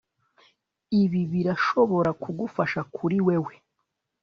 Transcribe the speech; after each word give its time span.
Ibi 1.01 1.21
birashobora 1.31 2.09
kugufasha 2.21 2.79
kuri 2.95 3.17
wewe 3.27 3.53